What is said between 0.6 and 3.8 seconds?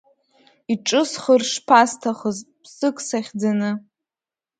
Иҿысхыр шԥасҭахыз ԥсык сахьӡаны!